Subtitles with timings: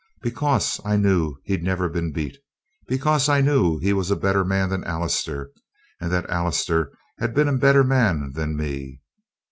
[0.23, 2.39] Because I knew he'd never been beat.
[2.87, 5.51] Because I knew he was a better man than Allister,
[5.99, 8.99] and that Allister had been a better man than me.